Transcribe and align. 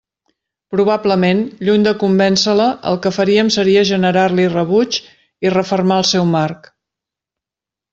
Probablement, 0.75 1.43
lluny 1.67 1.85
de 1.89 1.93
convéncer-la 2.05 2.67
el 2.93 2.99
que 3.05 3.13
faríem 3.19 3.53
seria 3.59 3.87
generar-li 3.93 4.49
rebuig 4.57 5.01
i 5.03 5.57
refermar 5.61 6.05
el 6.05 6.13
seu 6.17 6.31
marc. 6.37 6.77